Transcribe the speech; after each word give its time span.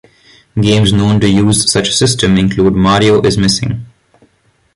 Games 0.59 0.91
known 0.91 1.19
to 1.19 1.29
use 1.29 1.71
such 1.71 1.87
a 1.87 1.91
system 1.91 2.35
include 2.35 2.73
Mario 2.73 3.21
Is 3.21 3.37
Missing! 3.37 3.85